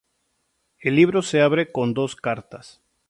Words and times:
El 0.79 0.95
libro 0.95 1.21
se 1.21 1.43
abre 1.43 1.71
con 1.71 1.93
dos 1.93 2.15
cartas. 2.15 2.81